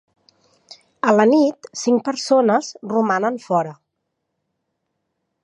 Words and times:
A 1.11 1.13
la 1.17 1.27
nit 1.31 1.69
cinc 1.81 2.01
persones 2.07 2.71
romanen 2.95 3.39
fora. 3.45 3.77